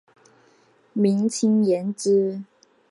[0.93, 2.41] 明清延之。